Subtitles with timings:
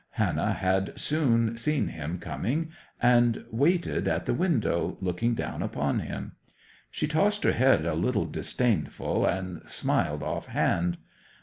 [0.17, 6.31] Hannah had soon seen him coming, and waited at the window, looking down upon him.
[6.89, 10.97] She tossed her head a little disdainful and smiled off hand.